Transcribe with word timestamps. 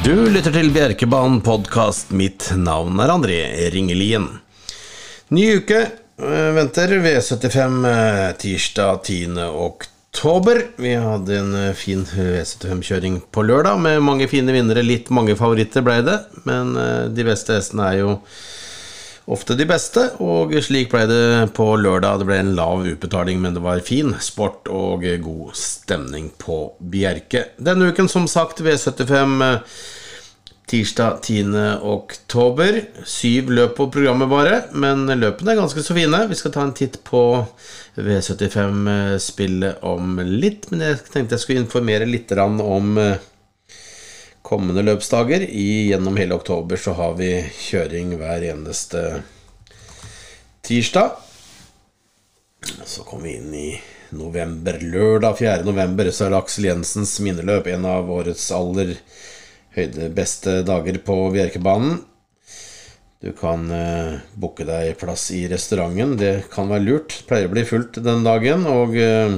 Du 0.00 0.14
lytter 0.32 0.54
til 0.54 0.70
Bjerkebanen 0.72 1.42
podkast. 1.44 2.14
Mitt 2.16 2.46
navn 2.56 2.96
er 3.04 3.10
André 3.12 3.40
Ringelien. 3.74 4.24
Ny 5.28 5.42
uke 5.58 5.80
eh, 5.82 6.46
venter 6.56 6.94
V75 7.04 7.76
eh, 7.90 8.22
tirsdag 8.40 9.02
10. 9.04 9.36
oktober. 9.60 10.62
Vi 10.80 10.94
hadde 10.96 11.36
en 11.42 11.52
eh, 11.66 11.76
fin 11.76 12.06
V75-kjøring 12.08 13.20
på 13.28 13.44
lørdag 13.44 13.76
med 13.84 14.00
mange 14.06 14.30
fine 14.32 14.56
vinnere. 14.56 14.86
Litt 14.88 15.12
mange 15.12 15.36
favoritter 15.36 15.84
ble 15.84 15.98
det, 16.06 16.16
men 16.48 16.72
de 17.12 17.28
beste 17.28 17.58
hestene 17.58 17.90
er 17.92 18.00
jo 18.00 18.16
ofte 19.30 19.54
de 19.58 19.66
beste, 19.68 20.02
og 20.22 20.52
slik 20.64 20.90
ble 20.92 21.04
det 21.10 21.22
på 21.56 21.68
lørdag. 21.78 22.20
Det 22.20 22.28
ble 22.28 22.40
en 22.42 22.52
lav 22.58 22.84
utbetaling, 22.88 23.40
men 23.42 23.56
det 23.56 23.62
var 23.64 23.84
fin 23.86 24.12
sport 24.22 24.68
og 24.72 25.06
god 25.22 25.56
stemning 25.58 26.30
på 26.40 26.62
Bjerke. 26.80 27.50
Denne 27.62 27.92
uken, 27.92 28.10
som 28.10 28.26
sagt, 28.30 28.62
V75 28.64 29.46
eh, 29.46 29.80
tirsdag 30.70 31.22
10. 31.22 31.54
oktober. 31.82 32.80
Syv 33.06 33.50
løp 33.54 33.76
på 33.78 33.88
programmet 33.94 34.30
bare, 34.30 34.62
men 34.74 35.06
løpene 35.08 35.54
er 35.54 35.62
ganske 35.62 35.82
så 35.82 35.96
fine. 35.96 36.24
Vi 36.30 36.38
skal 36.38 36.54
ta 36.54 36.66
en 36.66 36.76
titt 36.76 37.00
på 37.06 37.24
V75-spillet 37.98 39.82
om 39.86 40.20
litt, 40.26 40.70
men 40.70 40.86
jeg 40.86 41.02
tenkte 41.10 41.36
jeg 41.36 41.44
skulle 41.46 41.64
informere 41.64 42.08
litt 42.08 42.34
om 42.38 42.96
eh, 43.02 43.18
kommende 44.50 44.82
løpsdager. 44.82 45.44
I, 45.46 45.90
gjennom 45.92 46.18
hele 46.18 46.34
oktober 46.34 46.80
så 46.80 46.96
har 46.98 47.14
vi 47.20 47.30
kjøring 47.54 48.16
hver 48.18 48.44
eneste 48.50 49.22
tirsdag. 50.66 51.14
Så 52.84 53.06
kommer 53.06 53.30
vi 53.30 53.36
inn 53.38 53.54
i 53.54 53.70
november. 54.10 54.80
Lørdag 54.82 55.38
4. 55.38 55.64
november 55.64 56.10
så 56.10 56.26
er 56.26 56.34
det 56.34 56.40
Aksel 56.40 56.66
Jensens 56.68 57.14
minneløp. 57.22 57.70
En 57.70 57.86
av 57.88 58.10
årets 58.10 58.50
aller 58.54 58.96
høyde 59.76 60.10
beste 60.14 60.60
dager 60.66 60.98
på 61.06 61.22
Bjerkebanen. 61.34 62.00
Du 63.20 63.30
kan 63.36 63.66
uh, 63.68 64.18
booke 64.40 64.64
deg 64.64 64.96
plass 65.00 65.28
i 65.36 65.44
restauranten. 65.50 66.16
Det 66.18 66.34
kan 66.52 66.70
være 66.72 66.86
lurt. 66.86 67.18
Pleier 67.28 67.50
å 67.50 67.54
bli 67.54 67.66
fullt 67.68 68.00
den 68.02 68.24
dagen. 68.26 68.64
Og 68.68 68.96
uh, 68.96 69.36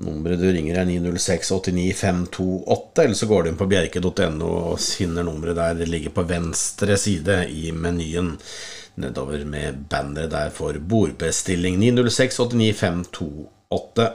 Nummeret 0.00 0.40
du 0.40 0.48
ringer 0.48 0.78
er 0.80 0.86
906 0.88 1.50
89 1.52 1.92
528, 1.98 3.04
eller 3.04 3.18
så 3.18 3.26
går 3.28 3.42
du 3.42 3.50
inn 3.50 3.58
på 3.60 3.68
bjerke.no 3.68 4.52
og 4.72 4.80
finner 4.80 5.26
nummeret 5.26 5.58
der. 5.58 5.74
Det 5.82 5.90
ligger 5.90 6.14
på 6.16 6.24
venstre 6.30 6.96
side 6.96 7.42
i 7.52 7.74
menyen 7.76 8.38
nedover 8.94 9.44
med 9.48 9.84
banneret 9.92 10.32
der 10.32 10.50
for 10.54 10.76
bordbestilling. 10.80 11.78
906 11.80 12.40
89 12.40 12.72
528. 12.80 14.08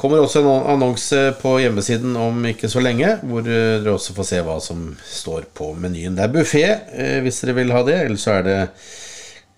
Kommer 0.00 0.22
også 0.22 0.40
en 0.40 0.66
annonse 0.72 1.18
på 1.42 1.58
hjemmesiden 1.60 2.16
om 2.16 2.44
ikke 2.48 2.70
så 2.72 2.80
lenge, 2.80 3.18
hvor 3.22 3.44
dere 3.44 3.92
også 3.92 4.14
får 4.16 4.28
se 4.30 4.42
hva 4.46 4.56
som 4.64 4.84
står 5.04 5.50
på 5.54 5.74
menyen. 5.76 6.16
Det 6.16 6.24
er 6.24 6.34
buffé 6.34 6.64
eh, 6.66 7.18
hvis 7.20 7.42
dere 7.44 7.58
vil 7.60 7.74
ha 7.74 7.82
det, 7.84 7.98
eller 8.06 8.20
så 8.20 8.38
er 8.38 8.46
det 8.46 8.58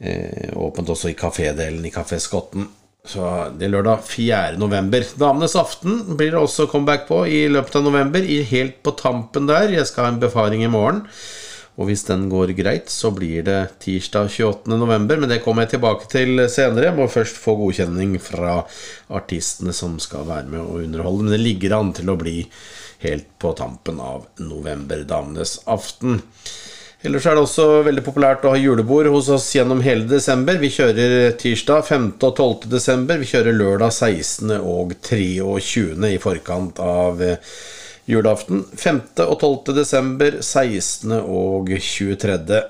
eh, 0.02 0.50
åpent 0.58 0.90
også 0.90 1.12
i 1.12 1.18
kafédelen 1.18 1.86
i 1.86 1.94
Kafé 1.94 2.18
Skotten. 2.18 2.66
Så 3.02 3.26
det 3.58 3.66
er 3.66 3.72
lørdag 3.72 4.04
4. 4.06 4.40
november. 4.62 5.02
Damenes 5.18 5.56
aften 5.58 6.04
blir 6.14 6.30
det 6.30 6.38
også 6.38 6.68
comeback 6.70 7.08
på 7.08 7.24
i 7.26 7.40
løpet 7.50 7.80
av 7.80 7.86
november. 7.88 8.22
Helt 8.52 8.76
på 8.86 8.92
tampen 8.94 9.48
der. 9.50 9.72
Jeg 9.74 9.88
skal 9.90 10.06
ha 10.06 10.12
en 10.12 10.20
befaring 10.22 10.62
i 10.62 10.70
morgen. 10.70 11.02
Og 11.80 11.88
hvis 11.88 12.04
den 12.06 12.28
går 12.30 12.52
greit, 12.54 12.92
så 12.92 13.10
blir 13.16 13.42
det 13.48 13.58
tirsdag 13.82 14.30
28. 14.30 14.70
november. 14.78 15.18
Men 15.18 15.32
det 15.32 15.40
kommer 15.42 15.66
jeg 15.66 15.74
tilbake 15.74 16.06
til 16.12 16.44
senere. 16.46 16.92
Jeg 16.92 16.98
må 17.00 17.08
først 17.10 17.42
få 17.42 17.56
godkjenning 17.58 18.14
fra 18.22 18.60
artistene 19.18 19.74
som 19.74 19.98
skal 20.02 20.28
være 20.28 20.52
med 20.52 20.62
og 20.62 20.84
underholde. 20.84 21.26
Men 21.26 21.34
det 21.34 21.42
ligger 21.42 21.74
an 21.80 21.90
til 21.98 22.12
å 22.12 22.18
bli 22.20 22.36
helt 23.02 23.32
på 23.42 23.50
tampen 23.58 23.98
av 23.98 24.28
november, 24.38 25.02
damenes 25.10 25.58
aften. 25.66 26.22
Ellers 27.02 27.24
er 27.26 27.34
det 27.34 27.42
også 27.42 27.64
veldig 27.82 28.02
populært 28.06 28.44
å 28.46 28.52
ha 28.52 28.58
julebord 28.60 29.08
hos 29.10 29.26
oss 29.34 29.48
gjennom 29.56 29.80
hele 29.82 30.06
desember. 30.06 30.60
Vi 30.62 30.68
kjører 30.70 31.32
tirsdag 31.34 31.88
5. 31.88 32.04
og 32.22 32.36
12. 32.36 32.68
desember. 32.70 33.18
Vi 33.18 33.26
kjører 33.26 33.56
lørdag 33.56 33.90
16. 33.90 34.52
og 34.60 34.94
23. 35.02 35.96
i 36.12 36.20
forkant 36.22 36.78
av 36.78 37.18
eh, 37.26 37.50
julaften. 38.06 38.62
5. 38.78 39.02
og 39.26 39.34
12. 39.34 39.74
desember, 39.80 40.38
16. 40.38 41.16
og 41.18 41.74
23. 41.74 42.62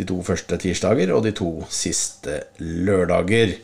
De 0.00 0.08
to 0.08 0.22
første 0.24 0.56
tirsdager 0.64 1.12
og 1.12 1.26
de 1.28 1.36
to 1.36 1.52
siste 1.68 2.40
lørdager. 2.64 3.58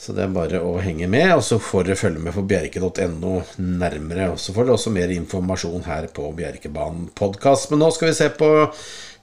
Så 0.00 0.14
det 0.16 0.22
er 0.24 0.30
bare 0.32 0.62
å 0.64 0.78
henge 0.80 1.04
med, 1.12 1.28
og 1.34 1.42
så 1.44 1.58
får 1.60 1.90
dere 1.90 2.00
følge 2.00 2.22
med 2.24 2.32
på 2.32 2.46
bjerke.no 2.48 3.34
nærmere. 3.60 4.30
Og 4.32 4.38
så 4.40 4.54
får 4.56 4.64
dere 4.64 4.78
også 4.78 4.92
mer 4.94 5.12
informasjon 5.12 5.84
her 5.84 6.06
på 6.16 6.30
Bjerkebanen 6.38 7.10
podkast. 7.18 7.68
Men 7.68 7.82
nå 7.84 7.90
skal 7.92 8.08
vi 8.08 8.14
se 8.16 8.30
på 8.32 8.48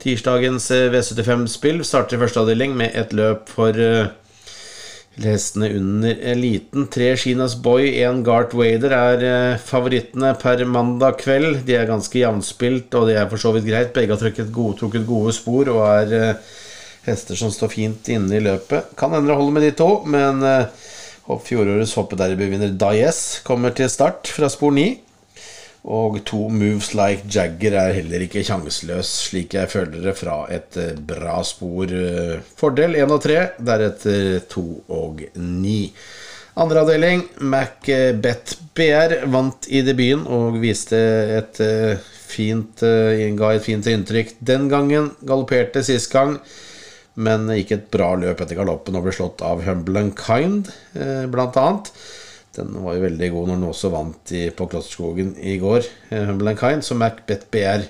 tirsdagens 0.03 0.69
eh, 0.75 0.85
V75-spill. 0.93 1.81
Starter 1.81 2.19
i 2.19 2.21
første 2.21 2.43
avdeling 2.43 2.77
med 2.77 2.93
et 2.93 3.15
løp 3.17 3.49
for 3.49 3.81
hestene 5.25 5.71
under 5.79 6.21
eliten. 6.29 6.85
Tre 6.93 7.09
Kinas 7.17 7.57
Boy, 7.65 7.89
én 8.05 8.21
Gart 8.27 8.53
Wader 8.53 8.93
er 8.93 9.25
uh, 9.25 9.57
favorittene 9.57 10.35
per 10.37 10.61
mandag 10.69 11.17
kveld. 11.23 11.63
De 11.65 11.73
er 11.73 11.89
ganske 11.89 12.21
jevnspilt, 12.21 12.93
og 12.93 13.09
det 13.09 13.17
er 13.17 13.25
for 13.33 13.41
så 13.41 13.55
vidt 13.57 13.65
greit. 13.65 13.95
Begge 13.97 14.13
har 14.13 14.21
trukket 14.21 14.53
gode, 14.53 14.77
trukket 14.83 15.09
gode 15.09 15.33
spor 15.33 15.73
og 15.73 15.81
er 15.89 16.37
hester 17.07 17.39
som 17.39 17.51
står 17.53 17.71
fint 17.73 18.09
inne 18.11 18.37
i 18.37 18.43
løpet. 18.43 18.93
Kan 18.99 19.15
hende 19.15 19.31
det 19.31 19.39
holder 19.39 19.55
med 19.55 19.65
de 19.65 19.73
to, 19.79 19.89
men 20.09 20.43
uh, 20.43 21.37
fjorårets 21.43 21.95
hoppederbyvinner 21.97 22.75
Dies 22.79 23.41
kommer 23.47 23.75
til 23.75 23.91
start 23.91 24.31
fra 24.31 24.51
spor 24.51 24.75
9. 24.75 24.87
Og 25.87 26.17
to 26.27 26.49
moves 26.51 26.91
like 26.97 27.29
Jagger 27.31 27.77
er 27.79 27.93
heller 27.95 28.25
ikke 28.25 28.43
sjanseløs, 28.43 29.07
slik 29.29 29.55
jeg 29.55 29.71
føler 29.71 30.03
det 30.09 30.17
fra 30.19 30.41
et 30.51 30.79
uh, 30.81 30.93
bra 31.09 31.39
spor. 31.47 31.91
Uh, 31.91 32.37
fordel 32.59 32.99
1 32.99 33.15
og 33.15 33.23
3, 33.23 33.41
deretter 33.71 34.39
2 34.51 34.67
og 34.99 35.23
9. 35.35 35.81
Andre 36.57 36.81
avdeling, 36.81 37.21
Macbeth 37.53 38.57
BR, 38.75 39.19
vant 39.29 39.67
i 39.69 39.83
debuten 39.85 40.23
og 40.25 40.57
viste 40.57 40.97
et 41.37 41.59
fint, 42.01 42.81
ga 42.81 43.51
et 43.53 43.61
fint 43.61 43.85
inntrykk 43.91 44.31
den 44.41 44.65
gangen. 44.71 45.11
Galopperte 45.21 45.83
sist 45.85 46.09
gang 46.09 46.39
men 47.17 47.49
gikk 47.55 47.73
et 47.73 47.89
bra 47.93 48.11
løp 48.19 48.41
etter 48.43 48.59
galoppen 48.59 48.97
og 48.97 49.07
ble 49.07 49.15
slått 49.15 49.41
av 49.45 49.63
Humble 49.65 50.03
and 50.05 50.13
Kind, 50.19 50.69
eh, 50.93 51.25
blant 51.31 51.57
annet. 51.57 51.89
Den 52.57 52.75
var 52.83 52.97
jo 52.97 53.05
veldig 53.05 53.31
god 53.33 53.49
når 53.49 53.57
den 53.57 53.71
også 53.71 53.91
vant 53.93 54.33
i, 54.33 54.43
på 54.53 54.67
Klosterskogen 54.69 55.33
i 55.41 55.57
går, 55.61 55.85
eh, 56.09 56.27
Humble 56.29 56.53
and 56.53 56.61
Kind. 56.61 56.85
Så 56.85 56.97
Macbeth 56.97 57.49
BR 57.53 57.87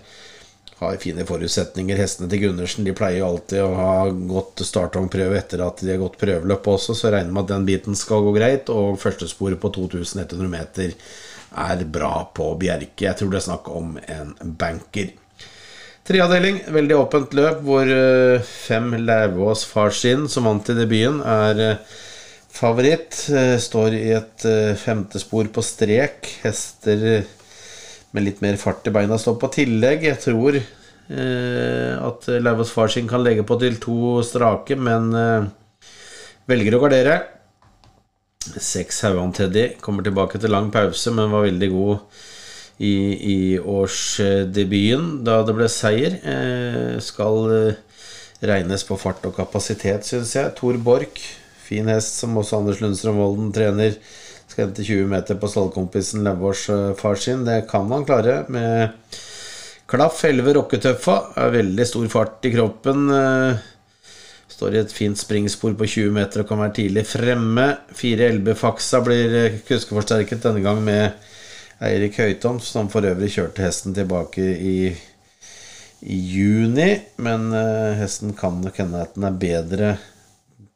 har 0.79 0.97
fine 1.01 1.25
forutsetninger. 1.27 1.99
Hestene 1.99 2.29
til 2.31 2.45
Gundersen 2.45 2.87
de 2.87 2.95
pleier 2.95 3.21
jo 3.21 3.29
alltid 3.31 3.63
å 3.63 3.75
ha 3.75 3.93
godt 4.31 4.63
startongprøve 4.67 5.39
etter 5.39 5.63
at 5.65 5.81
de 5.81 5.91
har 5.91 6.01
gått 6.03 6.19
prøveløp 6.21 6.71
også, 6.73 6.95
så 6.95 7.07
jeg 7.07 7.17
regner 7.17 7.33
med 7.33 7.47
at 7.47 7.53
den 7.55 7.67
biten 7.67 7.97
skal 7.97 8.23
gå 8.27 8.35
greit. 8.37 8.69
Og 8.71 8.99
førstesporet 9.01 9.59
på 9.59 9.73
2100 9.75 10.51
meter 10.53 10.93
er 11.57 11.87
bra 11.99 12.13
på 12.35 12.51
Bjerke. 12.61 13.07
Jeg 13.07 13.17
tror 13.17 13.33
det 13.33 13.41
er 13.41 13.49
snakk 13.49 13.71
om 13.73 13.97
en 14.07 14.35
banker. 14.59 15.15
Treavdeling, 16.07 16.61
veldig 16.71 16.95
åpent 16.95 17.33
løp 17.35 17.63
hvor 17.67 17.89
eh, 17.91 18.39
fem 18.47 18.93
Lauvås 19.01 19.65
Farsin, 19.67 20.21
som 20.31 20.45
vant 20.47 20.69
i 20.71 20.75
debuten, 20.77 21.17
er 21.19 21.59
eh, 21.65 21.97
favoritt. 22.55 23.25
Eh, 23.27 23.57
står 23.59 23.97
i 23.97 24.13
et 24.15 24.45
femte 24.79 25.19
spor 25.19 25.49
på 25.51 25.63
strek. 25.67 26.29
Hester 26.45 27.03
med 28.15 28.23
litt 28.23 28.39
mer 28.39 28.55
fart 28.61 28.87
i 28.87 28.93
beina 28.95 29.17
står 29.19 29.35
på 29.41 29.51
tillegg. 29.57 30.07
Jeg 30.07 30.21
tror 30.23 30.61
at 31.07 32.25
Lauvås 32.43 32.71
Farsin 32.75 33.07
kan 33.07 33.21
legge 33.23 33.45
på 33.47 33.55
til 33.59 33.77
to 33.79 34.17
strake, 34.27 34.75
men 34.75 35.05
velger 36.51 36.75
å 36.75 36.81
gardere. 36.83 37.13
Seks 38.47 39.03
Hauan 39.05 39.31
Teddy 39.35 39.69
kommer 39.83 40.03
tilbake 40.03 40.39
til 40.39 40.51
lang 40.51 40.67
pause, 40.71 41.13
men 41.15 41.31
var 41.31 41.47
veldig 41.47 41.71
god 41.75 42.19
i, 42.77 42.93
i 43.33 43.59
årsdebuten, 43.59 45.23
da 45.25 45.41
det 45.45 45.55
ble 45.57 45.67
seier. 45.71 46.17
Eh, 46.21 46.97
skal 47.01 47.51
eh, 47.53 48.01
regnes 48.45 48.85
på 48.85 48.97
fart 49.01 49.25
og 49.25 49.35
kapasitet, 49.37 50.05
syns 50.05 50.35
jeg. 50.37 50.53
Tor 50.57 50.77
Borch, 50.85 51.23
fin 51.67 51.89
hest 51.89 52.21
som 52.21 52.37
også 52.37 52.61
Anders 52.61 52.81
Lundstrøm 52.83 53.17
Volden 53.21 53.53
trener. 53.55 53.97
Skal 54.47 54.67
hente 54.67 54.85
20 54.85 55.09
meter 55.11 55.39
på 55.41 55.49
stallkompisen 55.51 56.25
Lauvås 56.27 56.67
eh, 56.73 56.91
far 56.99 57.17
sin. 57.21 57.45
Det 57.47 57.63
kan 57.71 57.89
han 57.93 58.05
klare 58.07 58.43
med 58.53 59.17
klaff. 59.89 60.21
11 60.29 60.59
Rocketøffa. 60.59 61.17
Veldig 61.57 61.87
stor 61.89 62.05
fart 62.13 62.45
i 62.45 62.53
kroppen. 62.53 63.09
Står 64.53 64.75
i 64.75 64.79
et 64.83 64.93
fint 64.93 65.17
springspor 65.17 65.73
på 65.77 65.89
20 65.89 66.13
meter 66.13 66.43
og 66.43 66.51
kan 66.51 66.61
være 66.61 66.75
tidlig 66.77 67.07
fremme. 67.09 67.65
4LB-faksa 67.97 69.01
blir 69.05 69.57
kuskeforsterket 69.65 70.45
denne 70.45 70.61
gang 70.65 70.83
med 70.85 71.33
Eirik 71.77 72.15
Høytom, 72.17 72.57
som 72.63 72.87
for 72.89 73.05
øvrig 73.05 73.29
kjørte 73.35 73.61
hesten 73.61 73.93
tilbake 73.93 74.41
i, 74.41 74.89
i 76.01 76.17
juni. 76.33 76.89
Men 77.21 77.51
uh, 77.53 77.93
hesten 77.99 78.33
kan 78.37 78.61
nok 78.63 78.79
hende 78.81 79.03
at 79.05 79.13
den 79.13 79.27
er 79.27 79.35
bedre 79.37 79.89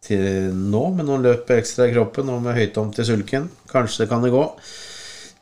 til 0.05 0.53
nå, 0.53 0.83
med 0.93 1.07
noen 1.07 1.25
løp 1.25 1.49
ekstra 1.53 1.87
i 1.89 1.95
kroppen 1.95 2.29
og 2.29 2.43
med 2.45 2.57
Høytom 2.57 2.91
til 2.93 3.07
sulken. 3.07 3.47
Kanskje 3.71 4.03
det 4.03 4.11
kan 4.11 4.21
det 4.21 4.33
gå. 4.33 4.43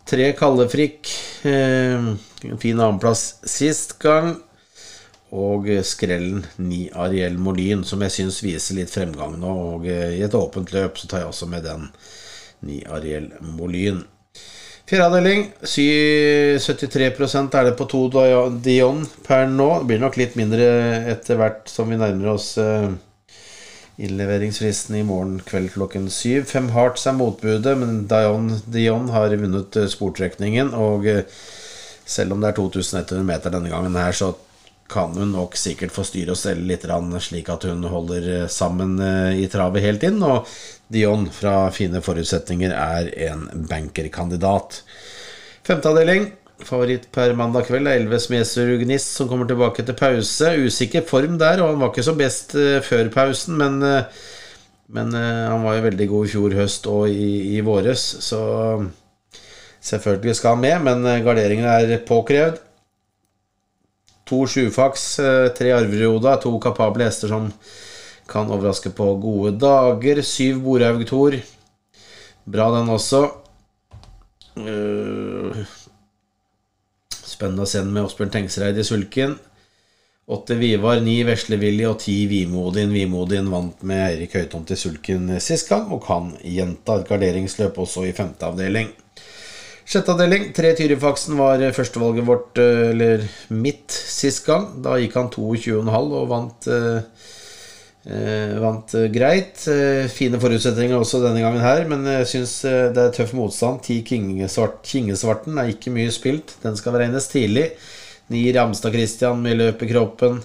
Tre 0.08 0.30
Kallefrikk. 0.40 1.12
Uh, 1.44 2.16
en 2.48 2.62
fin 2.62 2.80
annenplass 2.80 3.42
sist 3.44 3.98
gang. 4.00 4.38
Og 5.36 5.68
skrellen 5.86 6.46
ni 6.58 6.86
Ariel 6.98 7.36
Molin, 7.38 7.84
som 7.86 8.02
jeg 8.02 8.16
syns 8.16 8.40
viser 8.42 8.80
litt 8.80 8.94
fremgang 8.96 9.36
nå. 9.44 9.52
Og 9.76 9.90
i 9.92 10.24
et 10.24 10.40
åpent 10.40 10.72
løp 10.74 10.98
så 10.98 11.12
tar 11.12 11.26
jeg 11.26 11.34
også 11.34 11.50
med 11.52 11.68
den 11.68 11.84
ni 12.66 12.80
Ariel 12.88 13.28
Molin. 13.60 14.00
Fjerde 14.90 15.06
avdeling, 15.06 15.44
73 15.62 17.04
er 17.54 17.68
det 17.68 17.76
på 17.78 17.86
to 17.86 18.08
Dion 18.10 19.04
per 19.22 19.44
nå. 19.46 19.68
Det 19.84 19.86
blir 19.92 20.00
nok 20.02 20.16
litt 20.18 20.34
mindre 20.40 20.66
etter 21.12 21.38
hvert 21.38 21.70
som 21.70 21.92
vi 21.94 22.00
nærmer 22.00 22.32
oss 22.32 22.56
innleveringsfristen 24.02 24.98
i 24.98 25.04
morgen 25.06 25.44
kveld 25.46 25.76
klokken 25.76 26.10
syv. 26.10 26.48
Fem 26.50 26.72
Hearts 26.74 27.06
er 27.06 27.14
motbudet, 27.20 27.76
men 27.78 28.08
Dion, 28.10 28.50
Dion 28.66 29.14
har 29.14 29.38
vunnet 29.38 29.78
sportrekningen. 29.94 30.74
Og 30.74 31.06
selv 32.10 32.34
om 32.34 32.42
det 32.42 32.50
er 32.50 32.58
2100 32.58 33.28
meter 33.30 33.54
denne 33.54 33.70
gangen 33.70 33.94
her, 33.94 34.18
så 34.18 34.32
kan 34.90 35.14
hun 35.18 35.32
nok 35.36 35.56
sikkert 35.60 35.94
få 35.94 36.04
styre 36.08 36.34
og 36.34 36.40
stelle 36.40 36.66
litt 36.68 36.86
slik 37.24 37.50
at 37.54 37.66
hun 37.70 37.84
holder 37.84 38.48
sammen 38.50 38.98
i 39.36 39.48
travet 39.52 39.86
helt 39.86 40.04
inn. 40.04 40.22
Og 40.24 40.50
Dion 40.90 41.28
fra 41.30 41.70
Fine 41.72 42.02
forutsetninger 42.02 42.74
er 42.74 43.12
en 43.30 43.48
bankerkandidat. 43.70 44.82
Femte 45.66 45.92
avdeling. 45.92 46.32
Favoritt 46.66 47.06
per 47.16 47.32
mandag 47.40 47.70
kveld 47.70 47.88
er 47.88 48.02
Elves 48.02 48.28
Mesur 48.32 48.74
Gniss, 48.82 49.06
som 49.16 49.30
kommer 49.30 49.48
tilbake 49.48 49.86
til 49.86 49.96
pause. 49.96 50.56
Usikker 50.66 51.06
form 51.08 51.38
der, 51.40 51.62
og 51.62 51.74
han 51.74 51.84
var 51.84 51.94
ikke 51.94 52.04
som 52.04 52.18
best 52.20 52.56
før 52.84 53.12
pausen, 53.14 53.56
men, 53.62 53.80
men 54.92 55.14
han 55.16 55.64
var 55.64 55.78
jo 55.78 55.86
veldig 55.88 56.10
god 56.12 56.26
i 56.26 56.32
fjor 56.34 56.58
høst 56.60 56.90
og 56.92 57.14
i, 57.14 57.30
i 57.56 57.62
våres, 57.64 58.04
så 58.26 58.42
selvfølgelig 59.80 60.36
skal 60.36 60.58
han 60.58 60.66
med, 60.66 60.90
men 60.90 61.24
garderingen 61.24 61.70
er 61.70 62.02
påkrevd. 62.10 62.60
To 64.30 64.44
sjufaks, 64.46 65.04
tre 65.58 65.72
arveroda, 65.74 66.36
to 66.38 66.52
kapable 66.62 67.08
hester 67.08 67.32
som 67.32 67.48
kan 68.30 68.52
overraske 68.54 68.92
på 68.94 69.08
gode 69.18 69.56
dager. 69.58 70.22
Syv 70.22 70.62
Borhaug 70.62 71.02
Tor. 71.10 71.38
Bra, 72.46 72.70
den 72.78 72.92
også. 72.94 73.24
Spennende 77.10 77.66
å 77.66 77.70
se 77.70 77.82
den 77.82 77.94
med 77.96 78.06
Osbjørn 78.06 78.36
Tengsreid 78.38 78.78
i 78.78 78.86
sulken. 78.86 79.34
Åtte 80.30 80.54
Vivar, 80.60 81.00
ni 81.02 81.24
Vesle-Willy 81.26 81.88
og 81.90 81.98
ti 82.04 82.28
Vimodin. 82.30 82.94
Vimodin 82.94 83.50
vant 83.50 83.82
med 83.82 84.04
Eirik 84.12 84.36
Høytomt 84.38 84.70
i 84.70 84.78
sulken 84.78 85.40
sist 85.42 85.72
gang, 85.72 85.90
og 85.90 86.04
kan 86.06 86.36
gjenta 86.46 87.00
et 87.00 87.10
garderingsløp 87.10 87.82
også 87.82 88.06
i 88.06 88.14
femte 88.14 88.46
avdeling. 88.46 88.92
Sjette 89.90 90.14
avdeling, 90.14 90.52
tre 90.54 90.76
Tyrifaksen 90.78 91.34
var 91.40 91.64
førstevalget 91.74 92.28
vårt, 92.28 92.60
eller 92.62 93.24
mitt, 93.50 93.90
sist 93.90 94.44
gang. 94.46 94.68
Da 94.86 95.00
gikk 95.02 95.18
han 95.18 95.32
22,5 95.34 96.14
og 96.20 96.28
vant 96.30 96.70
Eh, 98.08 98.56
vant 98.62 98.94
eh, 98.96 99.10
greit. 99.12 99.60
Eh, 99.68 100.08
fine 100.10 100.40
forutsetninger 100.40 100.98
også 100.98 101.20
denne 101.22 101.44
gangen 101.44 101.64
her, 101.64 101.84
men 101.90 102.08
jeg 102.08 102.30
syns 102.32 102.54
det 102.96 103.04
er 103.04 103.14
tøff 103.16 103.36
motstand. 103.38 103.84
Ti 103.86 104.00
Kingesvarten 104.08 105.60
er 105.60 105.74
ikke 105.74 105.94
mye 105.94 106.14
spilt. 106.14 106.56
Den 106.64 106.80
skal 106.80 106.98
regnes 107.00 107.30
tidlig. 107.32 107.70
Ni 108.34 108.48
Ramstad 108.56 108.96
Christian 108.96 109.44
med 109.44 109.60
løp 109.60 109.84
i 109.84 109.92
kroppen. 109.92 110.42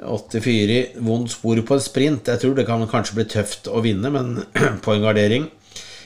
84. 0.00 0.80
Vondt 1.04 1.34
spor 1.34 1.60
på 1.60 1.76
en 1.76 1.84
sprint. 1.84 2.30
Jeg 2.32 2.40
tror 2.40 2.56
det 2.56 2.66
kan 2.66 2.86
kanskje 2.88 3.18
bli 3.18 3.28
tøft 3.28 3.68
å 3.68 3.82
vinne, 3.84 4.10
men 4.14 4.38
på 4.84 4.96
en 4.96 5.04
gardering. 5.04 5.50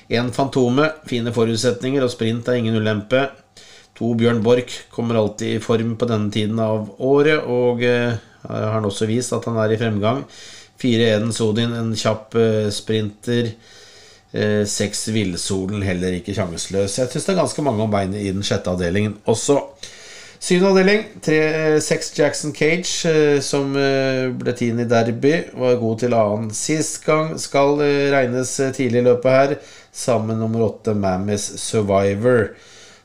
Én 0.08 0.32
Fantome. 0.34 0.90
Fine 1.08 1.32
forutsetninger, 1.34 2.04
og 2.04 2.12
sprint 2.12 2.48
er 2.48 2.60
ingen 2.60 2.76
ulempe. 2.76 3.28
To 3.98 4.10
Bjørn 4.18 4.42
Borch 4.42 4.84
kommer 4.90 5.20
alltid 5.20 5.54
i 5.54 5.62
form 5.62 5.94
på 5.96 6.08
denne 6.10 6.32
tiden 6.34 6.58
av 6.58 6.88
året, 6.98 7.44
og 7.46 7.84
har 8.48 8.72
han 8.74 8.88
også 8.88 9.06
vist 9.06 9.32
at 9.36 9.46
han 9.48 9.58
er 9.62 9.72
i 9.72 9.78
fremgang. 9.80 10.24
Fire 10.80 11.14
Eden 11.14 11.32
Sodin, 11.32 11.72
en 11.72 11.94
kjapp 11.96 12.34
eh, 12.36 12.68
sprinter. 12.74 13.52
Eh, 14.34 14.64
seks 14.66 15.06
Villsolen, 15.14 15.84
heller 15.86 16.16
ikke 16.16 16.34
sjanseløs. 16.34 16.98
Jeg 16.98 17.10
syns 17.12 17.28
det 17.28 17.34
er 17.34 17.38
ganske 17.38 17.64
mange 17.64 17.84
om 17.84 17.92
beinet 17.92 18.24
i 18.24 18.32
den 18.34 18.42
sjette 18.46 18.72
avdelingen 18.72 19.14
også. 19.30 19.60
Syvende 20.42 20.70
avdeling, 20.70 21.04
seks 21.80 22.12
Jackson 22.18 22.52
Cage, 22.54 23.08
uh, 23.08 23.40
som 23.40 23.72
ble 23.74 24.54
tiende 24.56 24.84
i 24.84 24.90
Derby. 24.90 25.34
Var 25.54 25.80
god 25.80 26.02
til 26.02 26.16
annen 26.18 26.52
sist 26.56 27.00
gang. 27.06 27.34
Skal 27.40 27.80
regnes 28.14 28.52
tidlig 28.76 29.02
i 29.02 29.06
løpet 29.08 29.36
her. 29.38 29.56
Sammen 29.94 30.40
nummer 30.42 30.66
åtte 30.68 30.94
Mammis 30.94 31.46
Survivor 31.62 32.50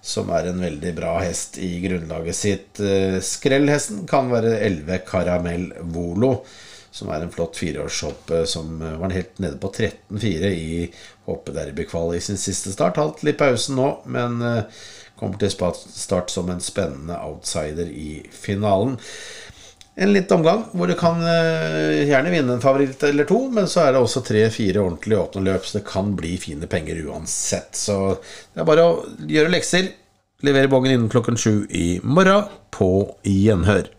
som 0.02 0.30
er 0.32 0.48
en 0.48 0.62
veldig 0.64 0.94
bra 0.96 1.18
hest 1.20 1.58
i 1.62 1.74
grunnlaget 1.84 2.38
sitt. 2.38 2.80
Skrellhesten 3.26 4.06
kan 4.10 4.32
være 4.32 4.56
11 4.64 5.02
Caramel 5.10 5.66
Volo 5.92 6.38
som 6.92 7.12
er 7.14 7.24
en 7.24 7.32
flott 7.34 7.58
fireårshopp 7.60 8.32
som 8.50 8.80
var 8.82 9.14
helt 9.14 9.40
nede 9.42 9.60
på 9.62 9.72
13-4 9.72 10.52
i 10.54 10.88
hoppederbykval 11.30 12.16
i 12.18 12.22
sin 12.24 12.40
siste 12.42 12.74
start. 12.74 12.98
Halvt 12.98 13.24
litt 13.28 13.40
pausen 13.40 13.78
nå, 13.80 13.90
men 14.10 14.40
eh, 14.46 14.80
kommer 15.20 15.40
til 15.42 15.52
start 15.52 16.34
som 16.34 16.50
en 16.50 16.64
spennende 16.64 17.20
outsider 17.26 17.92
i 17.92 18.24
finalen. 18.32 18.98
En 20.00 20.14
litt 20.16 20.32
omgang 20.32 20.62
hvor 20.72 20.88
du 20.88 20.96
kan 20.96 21.20
eh, 21.28 22.06
gjerne 22.08 22.32
vinne 22.32 22.56
en 22.56 22.64
favoritt 22.64 23.02
eller 23.04 23.28
to, 23.28 23.42
men 23.52 23.68
så 23.68 23.84
er 23.84 23.94
det 23.94 24.04
også 24.04 24.24
tre-fire 24.24 24.80
ordentlige 24.80 25.20
åpne 25.20 25.44
løp, 25.44 25.68
så 25.68 25.80
det 25.80 25.88
kan 25.90 26.14
bli 26.16 26.38
fine 26.40 26.70
penger 26.72 27.02
uansett. 27.10 27.76
Så 27.76 27.98
det 28.16 28.64
er 28.64 28.70
bare 28.70 28.88
å 28.88 28.94
gjøre 29.28 29.52
lekser. 29.52 29.92
Levere 30.48 30.72
bongen 30.72 30.96
innen 30.96 31.12
klokken 31.12 31.36
sju 31.36 31.66
i 31.76 32.00
morgen. 32.04 32.48
På 32.72 33.18
gjenhør. 33.28 33.90